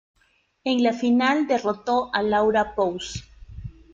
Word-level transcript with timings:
En 0.63 0.81
la 0.81 0.93
final 0.93 1.45
derrotó 1.45 2.09
a 2.11 2.23
Laura 2.23 2.73
Pous. 2.73 3.23